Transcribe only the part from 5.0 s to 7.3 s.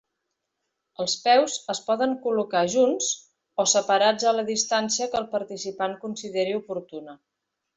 que el participant consideri oportuna.